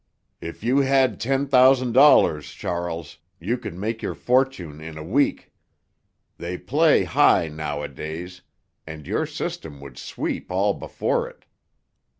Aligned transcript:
"If 0.41 0.63
you 0.63 0.79
had 0.79 1.19
ten 1.19 1.45
thousand 1.45 1.91
dollars, 1.91 2.47
Charles, 2.53 3.19
you 3.39 3.55
could 3.55 3.75
make 3.75 4.01
your 4.01 4.15
fortune 4.15 4.81
in 4.81 4.97
a 4.97 5.03
week. 5.03 5.53
They 6.39 6.57
play 6.57 7.03
high 7.03 7.49
nowadays, 7.49 8.41
and 8.87 9.05
your 9.05 9.27
system 9.27 9.79
would 9.79 9.99
sweep 9.99 10.49
all 10.51 10.73
before 10.73 11.29
it." 11.29 11.45